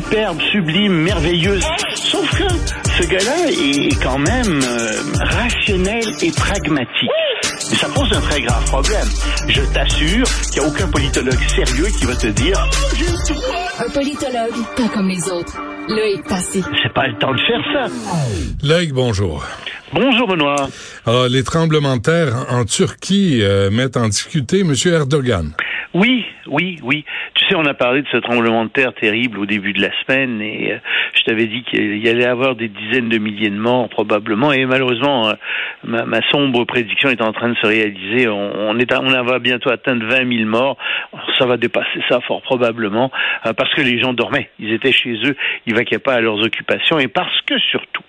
[0.00, 1.64] Superbe, sublime, merveilleuse.
[1.94, 2.44] Sauf que
[2.98, 7.10] ce gars-là est quand même euh, rationnel et pragmatique.
[7.72, 9.08] Et ça pose un très grave problème.
[9.48, 12.58] Je t'assure qu'il n'y a aucun politologue sérieux qui va te dire
[13.78, 15.56] Un politologue, pas comme les autres.
[15.88, 16.62] Loïc Passy.
[16.82, 18.66] c'est pas le temps de faire ça.
[18.66, 19.44] Loïc, bonjour.
[19.94, 20.68] Bonjour Benoît.
[21.06, 24.74] Alors, les tremblements de terre en Turquie euh, mettent en difficulté M.
[24.84, 25.52] Erdogan.
[25.96, 27.06] Oui, oui, oui.
[27.32, 29.88] Tu sais, on a parlé de ce tremblement de terre terrible au début de la
[30.02, 30.78] semaine et euh,
[31.14, 34.66] je t'avais dit qu'il y allait avoir des dizaines de milliers de morts probablement et
[34.66, 35.32] malheureusement, euh,
[35.84, 38.28] ma, sombre prédiction est en train de se réaliser.
[38.28, 40.76] On, est, on va bientôt atteindre 20 000 morts.
[41.38, 43.10] Ça va dépasser ça fort probablement
[43.46, 44.50] euh, parce que les gens dormaient.
[44.58, 48.02] Ils étaient chez eux, ils vaquaient pas à leurs occupations et parce que surtout,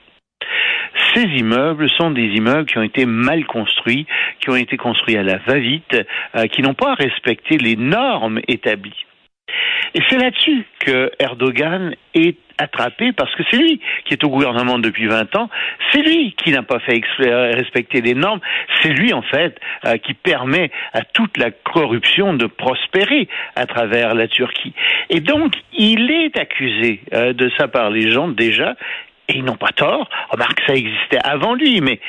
[1.14, 4.06] ces immeubles sont des immeubles qui ont été mal construits,
[4.40, 5.98] qui ont été construits à la va-vite,
[6.36, 9.06] euh, qui n'ont pas respecté les normes établies.
[9.94, 14.80] Et c'est là-dessus que Erdogan est attrapé parce que c'est lui qui est au gouvernement
[14.80, 15.50] depuis 20 ans,
[15.92, 18.40] c'est lui qui n'a pas fait euh, respecter les normes,
[18.82, 24.16] c'est lui en fait euh, qui permet à toute la corruption de prospérer à travers
[24.16, 24.74] la Turquie.
[25.10, 28.76] Et donc il est accusé de ça par les gens déjà
[29.28, 30.10] et ils n'ont pas tort.
[30.30, 32.00] Remarque, ça existait avant lui, mais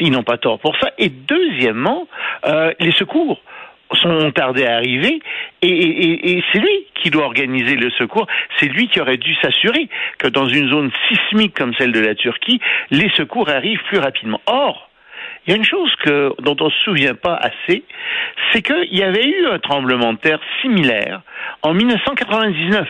[0.00, 0.90] ils n'ont pas tort pour ça.
[0.98, 2.06] Et deuxièmement,
[2.46, 3.40] euh, les secours
[4.00, 5.20] sont tardés à arriver
[5.60, 8.26] et, et- et c'est lui qui doit organiser le secours.
[8.58, 12.14] C'est lui qui aurait dû s'assurer que dans une zone sismique comme celle de la
[12.14, 12.58] Turquie,
[12.90, 14.40] les secours arrivent plus rapidement.
[14.46, 14.88] Or,
[15.46, 17.82] il y a une chose que, dont on ne se souvient pas assez,
[18.52, 21.20] c'est qu'il y avait eu un tremblement de terre similaire
[21.62, 22.88] en 1999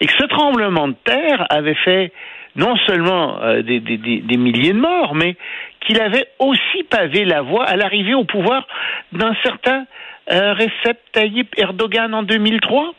[0.00, 2.12] et que ce tremblement de terre avait fait
[2.56, 5.36] non seulement euh, des, des- des- des milliers de morts, mais
[5.80, 8.66] qu'il avait aussi pavé la voie à l'arrivée au pouvoir
[9.12, 9.86] d'un certain
[10.30, 12.92] euh, Recep Tayyip Erdogan en 2003.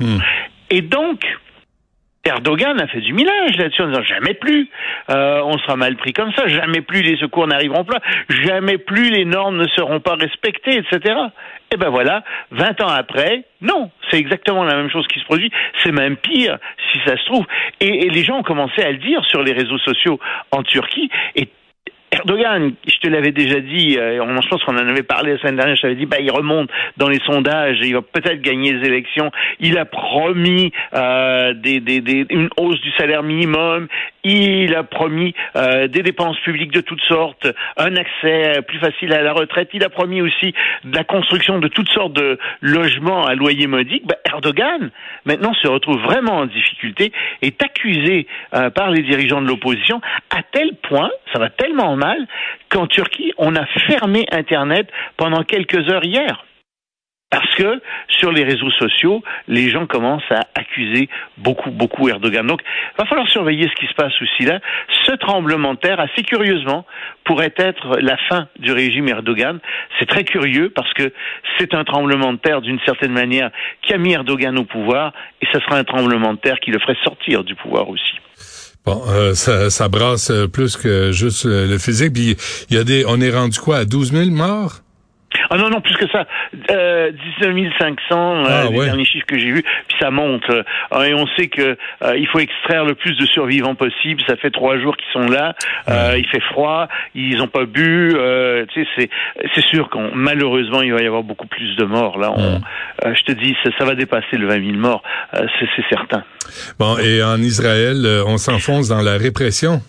[0.00, 0.18] Hmm.
[0.70, 1.20] Et donc,
[2.26, 4.68] Erdogan a fait du millage là-dessus en disant jamais plus.
[5.10, 9.10] Euh, on sera mal pris comme ça, jamais plus les secours n'arriveront pas, jamais plus
[9.10, 11.14] les normes ne seront pas respectées, etc.
[11.70, 15.50] Et ben voilà, 20 ans après, non, c'est exactement la même chose qui se produit,
[15.82, 16.58] c'est même pire
[16.92, 17.44] si ça se trouve.
[17.80, 20.18] Et, et les gens ont commencé à le dire sur les réseaux sociaux
[20.50, 21.48] en Turquie, et
[22.14, 25.56] Erdogan, je te l'avais déjà dit, euh, je pense qu'on en avait parlé la semaine
[25.56, 28.86] dernière, je t'avais dit, bah, il remonte dans les sondages il va peut-être gagner les
[28.86, 29.32] élections.
[29.58, 33.88] Il a promis euh, des, des, des, une hausse du salaire minimum,
[34.22, 39.22] il a promis euh, des dépenses publiques de toutes sortes, un accès plus facile à
[39.22, 40.54] la retraite, il a promis aussi
[40.84, 44.06] de la construction de toutes sortes de logements à loyer modique.
[44.06, 44.90] Bah, Erdogan,
[45.24, 50.00] maintenant, se retrouve vraiment en difficulté, est accusé euh, par les dirigeants de l'opposition,
[50.30, 51.96] à tel point, ça va tellement
[52.68, 56.44] qu'en Turquie, on a fermé Internet pendant quelques heures hier.
[57.34, 62.46] Parce que sur les réseaux sociaux, les gens commencent à accuser beaucoup, beaucoup Erdogan.
[62.46, 64.60] Donc, il va falloir surveiller ce qui se passe aussi là.
[65.04, 66.86] Ce tremblement de terre, assez curieusement,
[67.24, 69.58] pourrait être la fin du régime Erdogan.
[69.98, 71.12] C'est très curieux parce que
[71.58, 73.50] c'est un tremblement de terre d'une certaine manière
[73.82, 76.78] qui a mis Erdogan au pouvoir et ce sera un tremblement de terre qui le
[76.78, 78.14] ferait sortir du pouvoir aussi.
[78.84, 82.12] Bon, euh, ça, ça brasse euh, plus que juste le physique.
[82.12, 82.36] Puis
[82.70, 84.83] il y a des, on est rendu quoi à 12 000 morts?
[85.50, 86.26] Ah non, non, plus que ça.
[86.70, 87.10] Euh,
[87.40, 88.84] 19 500, euh, Ah, les ouais.
[88.86, 90.48] derniers chiffres que j'ai vus, puis ça monte.
[90.50, 94.22] Euh, et on sait que euh, il faut extraire le plus de survivants possible.
[94.26, 95.54] Ça fait trois jours qu'ils sont là.
[95.88, 98.12] Euh, il fait froid, ils n'ont pas bu.
[98.14, 99.10] Euh, tu sais, c'est
[99.54, 102.18] c'est sûr qu'on malheureusement il va y avoir beaucoup plus de morts.
[102.18, 102.60] Là, on,
[103.04, 105.02] euh, je te dis, ça, ça va dépasser le 20 000 morts.
[105.34, 106.24] Euh, c'est certain.
[106.78, 109.80] Bon, et en Israël, euh, on s'enfonce dans la répression.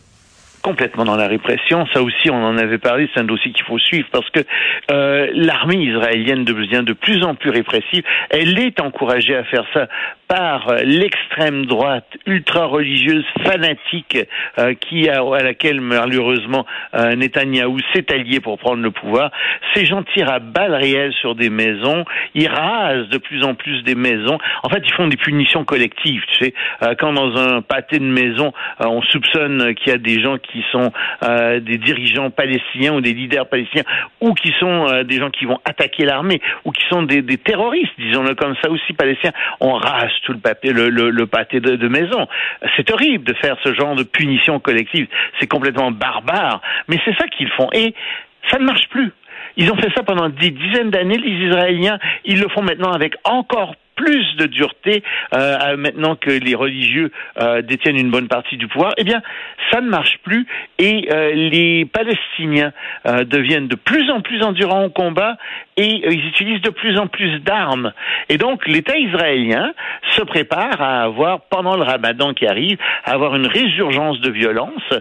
[0.66, 1.86] Complètement dans la répression.
[1.94, 4.40] Ça aussi, on en avait parlé, c'est un dossier qu'il faut suivre parce que
[4.92, 8.04] euh, l'armée israélienne devient de plus en plus répressive.
[8.32, 9.88] Elle est encouragée à faire ça
[10.28, 14.18] par l'extrême droite ultra-religieuse fanatique
[14.58, 19.32] euh, qui a, à laquelle malheureusement euh, Netanyahou s'est allié pour prendre le pouvoir.
[19.74, 23.84] Ces gens tirent à balles réelles sur des maisons, ils rasent de plus en plus
[23.84, 24.38] des maisons.
[24.64, 26.24] En fait, ils font des punitions collectives.
[26.34, 29.98] Tu sais, euh, quand dans un pâté de maison, euh, on soupçonne qu'il y a
[29.98, 30.92] des gens qui sont
[31.24, 33.84] euh, des dirigeants palestiniens ou des leaders palestiniens,
[34.22, 37.38] ou qui sont euh, des gens qui vont attaquer l'armée, ou qui sont des, des
[37.38, 41.88] terroristes, disons-le comme ça aussi, palestiniens, on rase tout le, papier, le, pâté de, de
[41.88, 42.28] maison.
[42.76, 45.08] C'est horrible de faire ce genre de punition collective.
[45.40, 47.70] C'est complètement barbare, mais c'est ça qu'ils font.
[47.74, 47.94] Et
[48.52, 49.12] ça ne marche plus.
[49.58, 51.98] Ils ont fait ça pendant des dizaines d'années, les Israéliens.
[52.26, 55.04] Ils le font maintenant avec encore plus de dureté
[55.34, 59.22] euh, maintenant que les religieux euh, détiennent une bonne partie du pouvoir, eh bien,
[59.72, 60.46] ça ne marche plus
[60.80, 62.74] et euh, les Palestiniens
[63.08, 65.38] euh, deviennent de plus en plus endurants au combat
[65.78, 67.94] et euh, ils utilisent de plus en plus d'armes.
[68.30, 69.74] Et donc, l'État israélien
[70.12, 74.94] se prépare à avoir, pendant le ramadan qui arrive, à avoir une résurgence de violence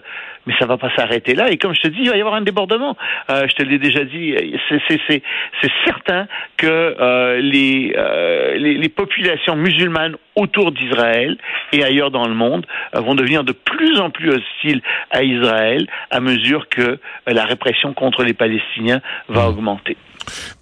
[0.47, 1.51] mais ça va pas s'arrêter là.
[1.51, 2.97] Et comme je te dis, il va y avoir un débordement.
[3.31, 4.35] Euh, je te l'ai déjà dit,
[4.69, 6.27] c'est certain
[6.57, 11.39] que euh, les, euh, les, les populations musulmanes autour d'Israël
[11.73, 15.87] et ailleurs dans le monde euh, vont devenir de plus en plus hostiles à Israël
[16.11, 19.97] à mesure que euh, la répression contre les Palestiniens va augmenter.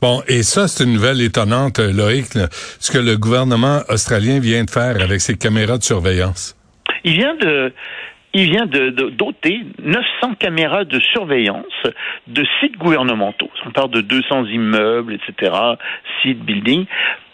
[0.01, 4.63] Bon, et ça, c'est une nouvelle étonnante, Loïc, là, ce que le gouvernement australien vient
[4.65, 6.57] de faire avec ses caméras de surveillance.
[7.03, 7.73] Il vient de
[8.35, 11.67] il vient de, de, doter 900 caméras de surveillance
[12.29, 13.51] de sites gouvernementaux.
[13.67, 15.53] On parle de 200 immeubles, etc.,
[16.23, 16.87] sites, buildings.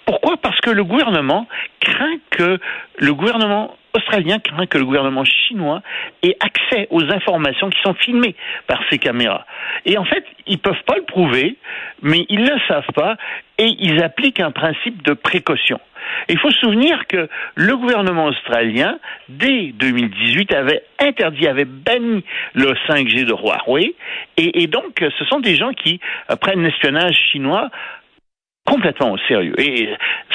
[0.09, 1.47] Pourquoi Parce que le gouvernement
[1.81, 2.59] craint que
[2.97, 5.83] le gouvernement australien craint que le gouvernement chinois
[6.23, 8.35] ait accès aux informations qui sont filmées
[8.67, 9.45] par ces caméras.
[9.85, 11.57] Et en fait, ils peuvent pas le prouver,
[12.01, 13.17] mais ils ne le savent pas
[13.59, 15.79] et ils appliquent un principe de précaution.
[16.31, 22.25] Il faut se souvenir que le gouvernement australien, dès 2018, avait interdit, avait banni
[22.55, 23.95] le 5G de Huawei.
[24.39, 26.01] Et, et donc, ce sont des gens qui
[26.31, 27.69] euh, prennent l'espionnage chinois
[28.69, 29.55] complètement au sérieux.
[29.59, 29.89] Et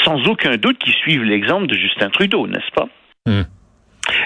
[0.04, 2.88] sans aucun doute qui suivent l'exemple de Justin Trudeau, n'est-ce pas?
[3.26, 3.44] Hmm.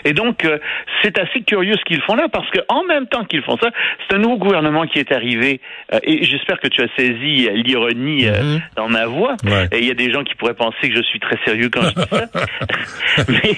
[0.06, 0.58] Et donc, euh,
[1.02, 3.70] c'est assez curieux ce qu'ils font là, parce que en même temps qu'ils font ça,
[4.10, 5.62] c'est un nouveau gouvernement qui est arrivé,
[5.94, 8.62] euh, et j'espère que tu as saisi l'ironie euh, Mhm.
[8.76, 9.36] dans ma voix.
[9.44, 9.68] Ouais.
[9.72, 11.82] Et il y a des gens qui pourraient penser que je suis très sérieux quand
[11.84, 12.26] je dis ça.
[13.30, 13.52] mais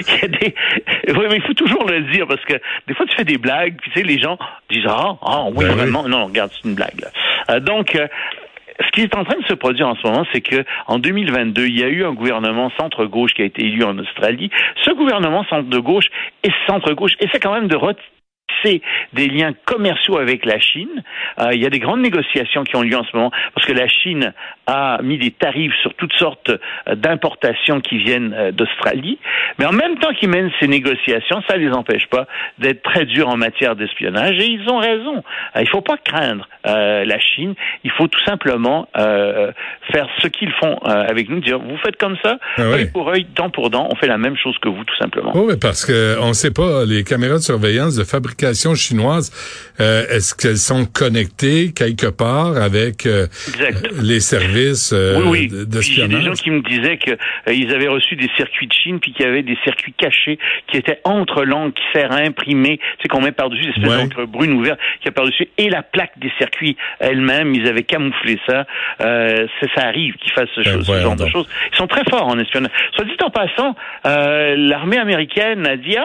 [0.00, 0.54] il y a des...
[1.08, 2.54] Oui, mais il faut toujours le dire, parce que
[2.86, 4.38] des fois, tu fais des blagues, puis tu sais, les gens
[4.70, 5.74] disent «Ah, ah oui, Ben oui.
[5.76, 6.08] vraiment.
[6.08, 6.98] Non, regarde, c'est une blague.
[7.00, 7.08] Là.
[7.56, 7.94] Euh, donc...
[8.84, 11.66] ce qui est en train de se produire en ce moment, c'est que en 2022,
[11.66, 14.50] il y a eu un gouvernement centre-gauche qui a été élu en Australie.
[14.82, 16.06] Ce gouvernement centre-gauche
[16.44, 17.76] et centre-gauche essaie quand même de
[18.52, 18.82] retisser
[19.12, 21.02] des liens commerciaux avec la Chine.
[21.40, 23.72] Euh, il y a des grandes négociations qui ont lieu en ce moment parce que
[23.72, 24.32] la Chine
[24.66, 26.50] a mis des tarifs sur toutes sortes
[26.88, 29.18] euh, d'importations qui viennent euh, d'Australie.
[29.58, 32.26] Mais en même temps qu'ils mènent ces négociations, ça les empêche pas
[32.58, 35.22] d'être très durs en matière d'espionnage et ils ont raison.
[35.58, 37.54] Il faut pas craindre euh, la Chine.
[37.84, 39.52] Il faut tout simplement euh,
[39.92, 42.74] faire ce qu'ils font euh, avec nous, dire vous faites comme ça, Ah oui.
[42.74, 45.32] œil pour œil, dent pour dent, on fait la même chose que vous tout simplement.
[45.34, 48.41] Oui, parce que on sait pas, les caméras de surveillance de fabrication
[48.74, 49.30] chinoise,
[49.80, 53.26] euh, est-ce qu'elles sont connectées quelque part avec euh,
[54.02, 55.48] les services euh, oui, oui.
[55.48, 56.38] de- Puis J'ai des gens d'espionnage?
[56.42, 59.42] qui me disaient que euh, avaient reçu des circuits de Chine, puis qu'il y avait
[59.42, 60.38] des circuits cachés
[60.70, 63.96] qui étaient entre l'encre qui sert à imprimer, sais qu'on met par-dessus, l'espèce Ouais.
[64.04, 68.38] d'encre brune ouverte qui a par-dessus, et la plaque des circuits elle-même, ils avaient camouflé
[68.46, 68.66] ça.
[69.00, 71.48] Euh, c'est- ça arrive qu'ils fassent ce, Ben, ce genre de choses.
[71.72, 72.70] Ils sont très forts en espionnage.
[72.94, 73.74] Soit dit en passant,
[74.56, 76.04] l'armée américaine a dit ah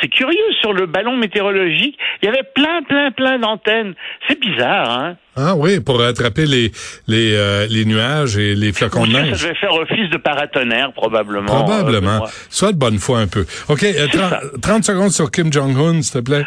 [0.00, 3.94] c'est curieux sur le ballon météorologique, il y avait plein plein plein d'antennes.
[4.28, 5.16] C'est bizarre, hein?
[5.36, 6.72] Ah oui, pour attraper les
[7.06, 9.36] les euh, les nuages et les flocons de neige.
[9.36, 11.46] ça devait faire office de paratonnerre probablement.
[11.46, 12.14] Probablement.
[12.14, 12.30] Euh, moi.
[12.50, 13.46] Soit de bonne foi un peu.
[13.68, 16.44] OK, euh, 30, 30 secondes sur Kim Jong-un, s'il te plaît.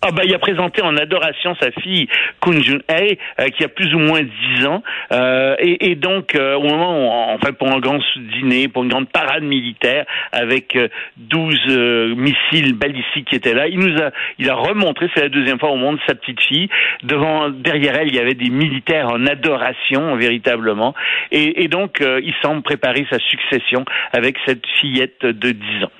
[0.00, 2.06] Ah bah il a présenté en adoration sa fille
[2.40, 4.84] Kun Jun-hye euh, qui a plus ou moins 10 ans.
[5.10, 8.84] Euh, et, et donc euh, au moment où, en fait pour un grand dîner pour
[8.84, 10.86] une grande parade militaire avec euh,
[11.16, 15.30] 12 euh, missiles balistiques qui étaient là il nous a il a remontré c'est la
[15.30, 16.68] deuxième fois au monde sa petite fille.
[17.02, 20.94] Devant derrière elle il y avait des militaires en adoration véritablement.
[21.32, 25.90] Et, et donc euh, il semble préparer sa succession avec cette fillette de 10 ans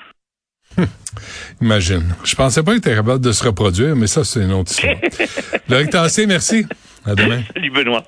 [1.60, 2.14] Imagine.
[2.24, 4.94] Je pensais pas qu'il était capable de se reproduire, mais ça, c'est une autre histoire.
[5.68, 6.66] Loïc Tassé, merci.
[7.04, 7.42] À demain.
[7.54, 8.04] Salut Benoît